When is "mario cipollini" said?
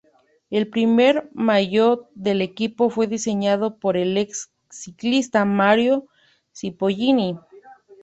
5.45-7.37